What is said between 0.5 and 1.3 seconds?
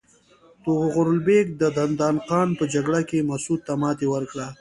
طغرل